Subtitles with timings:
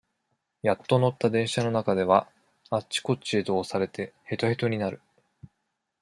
[0.63, 2.27] やっと乗った電車の中では、
[2.71, 4.99] あっちこっちへと押されて、へとへとになる。